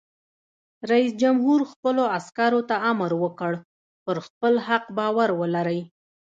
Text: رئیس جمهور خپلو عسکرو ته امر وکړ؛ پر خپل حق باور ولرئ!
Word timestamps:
رئیس 0.91 1.11
جمهور 1.21 1.59
خپلو 1.71 2.03
عسکرو 2.17 2.61
ته 2.69 2.75
امر 2.91 3.11
وکړ؛ 3.23 3.53
پر 4.05 4.17
خپل 4.27 4.53
حق 4.67 4.85
باور 4.97 5.29
ولرئ! 5.41 5.79